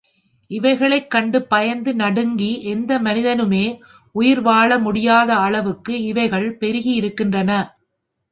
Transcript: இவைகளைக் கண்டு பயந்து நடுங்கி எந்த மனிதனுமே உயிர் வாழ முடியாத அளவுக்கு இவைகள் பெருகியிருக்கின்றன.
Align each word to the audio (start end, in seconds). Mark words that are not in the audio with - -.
இவைகளைக் 0.51 1.09
கண்டு 1.09 1.43
பயந்து 1.43 1.93
நடுங்கி 1.93 2.61
எந்த 2.63 2.99
மனிதனுமே 2.99 3.65
உயிர் 4.15 4.41
வாழ 4.41 4.79
முடியாத 4.79 5.35
அளவுக்கு 5.37 6.01
இவைகள் 6.03 6.57
பெருகியிருக்கின்றன. 6.59 7.51